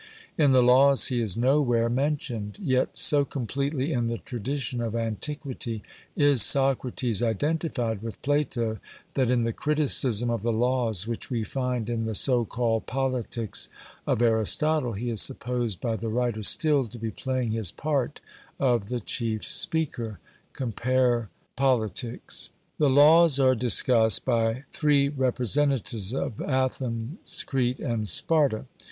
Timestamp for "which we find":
11.05-11.87